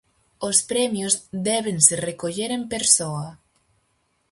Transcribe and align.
Os 0.47 0.57
premios 0.71 1.13
débense 1.49 1.95
recoller 2.09 2.51
en 2.57 2.63
persoa. 2.73 3.27